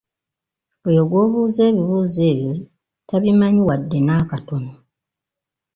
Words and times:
Oyo 0.87 1.01
gw’obuuza 1.09 1.61
ebibuuzo 1.69 2.21
ebyo 2.31 2.53
tabimanyi 3.07 3.61
wadde 3.67 3.97
n'akatono. 4.03 4.71